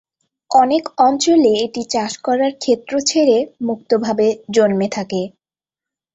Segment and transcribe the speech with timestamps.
[0.51, 5.21] অনেক অঞ্চলে এটি চাষ করার ক্ষেত্র ছেড়ে মুক্তভাবে জন্মে থাকে।